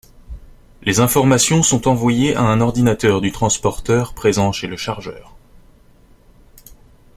Les 0.81 0.99
informations 0.99 1.61
sont 1.61 1.87
envoyées 1.87 2.35
à 2.35 2.41
un 2.41 2.59
ordinateur 2.59 3.21
du 3.21 3.31
transporteur 3.31 4.15
présent 4.15 4.51
chez 4.51 4.65
le 4.65 4.75
chargeur. 4.75 5.35